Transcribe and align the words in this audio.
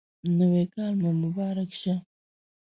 نوی 0.37 0.65
کال 0.73 0.93
مو 1.01 1.11
مبارک 1.23 1.69
شه 1.81 1.95